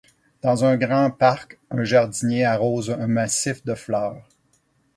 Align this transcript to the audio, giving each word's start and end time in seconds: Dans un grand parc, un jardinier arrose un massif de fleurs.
Dans 0.41 0.65
un 0.65 0.77
grand 0.77 1.11
parc, 1.11 1.59
un 1.69 1.83
jardinier 1.83 2.43
arrose 2.43 2.89
un 2.89 3.05
massif 3.05 3.63
de 3.65 3.75
fleurs. 3.75 4.27